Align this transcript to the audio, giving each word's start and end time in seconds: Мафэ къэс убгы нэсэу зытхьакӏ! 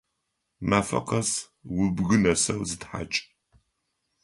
Мафэ 0.69 0.99
къэс 1.07 1.29
убгы 1.81 2.17
нэсэу 2.21 2.61
зытхьакӏ! 2.69 3.15